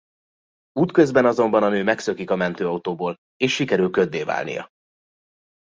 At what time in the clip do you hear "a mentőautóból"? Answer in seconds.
2.29-3.17